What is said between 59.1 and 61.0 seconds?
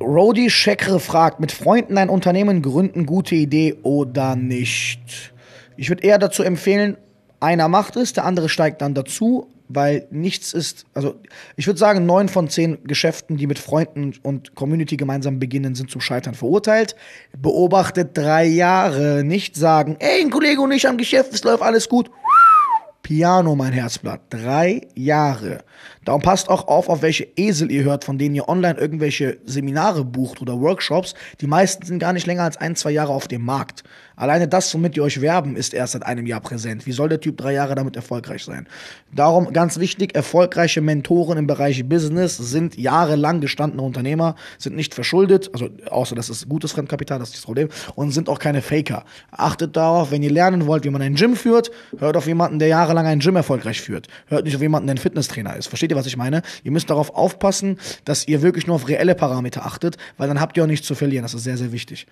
Parameter achtet, weil dann habt ihr auch nichts zu